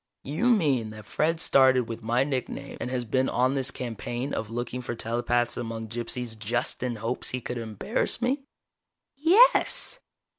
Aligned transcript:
"You 0.23 0.47
mean 0.49 0.89
that 0.89 1.05
Fred 1.05 1.39
started 1.39 1.87
with 1.87 2.01
my 2.01 2.23
nickname, 2.23 2.75
and 2.81 2.89
has 2.89 3.05
been 3.05 3.29
on 3.29 3.53
this 3.53 3.69
campaign 3.69 4.33
of 4.33 4.49
looking 4.49 4.81
for 4.81 4.95
telepaths 4.95 5.57
among 5.57 5.89
gypsies 5.89 6.35
just 6.35 6.81
in 6.81 6.95
hopes 6.95 7.29
he 7.29 7.39
could 7.39 7.59
embarrass 7.59 8.19
me?" 8.19 8.45
"Yes!" 9.15 9.99